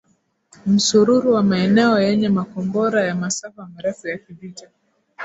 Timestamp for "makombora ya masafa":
2.29-3.65